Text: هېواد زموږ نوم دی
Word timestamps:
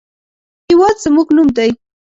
هېواد 0.67 0.95
زموږ 1.03 1.27
نوم 1.35 1.47
دی 1.57 1.69